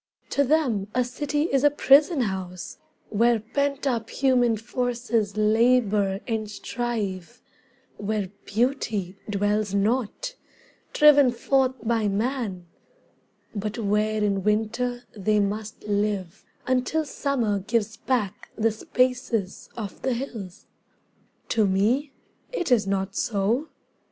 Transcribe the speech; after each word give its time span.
To 0.31 0.43
them 0.43 0.87
a 0.95 1.03
city 1.03 1.43
is 1.43 1.63
a 1.63 1.69
prison 1.69 2.21
house 2.21 2.79
Where 3.09 3.39
pent 3.39 3.85
up 3.85 4.09
human 4.09 4.57
forces 4.57 5.37
labour 5.37 6.21
and 6.27 6.49
strive, 6.49 7.39
Where 7.97 8.29
beauty 8.45 9.15
dwells 9.29 9.75
not, 9.75 10.33
driven 10.91 11.29
forth 11.29 11.73
by 11.83 12.07
man; 12.07 12.65
But 13.53 13.77
where 13.77 14.23
in 14.23 14.43
winter 14.43 15.03
they 15.15 15.39
must 15.39 15.83
live 15.83 16.45
until 16.65 17.05
Summer 17.05 17.59
gives 17.59 17.95
back 17.97 18.49
the 18.55 18.71
spaces 18.71 19.69
of 19.77 20.01
the 20.01 20.13
hills. 20.15 20.65
To 21.49 21.67
me 21.67 22.11
it 22.51 22.71
is 22.71 22.87
not 22.87 23.15
so. 23.15 23.67